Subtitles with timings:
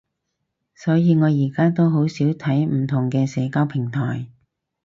[0.73, 4.25] 所以我而家都好少睇唔同嘅社交平台